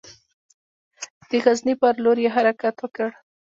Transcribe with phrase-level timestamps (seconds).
[1.29, 3.09] د غزني پر لور یې حرکت وکړ.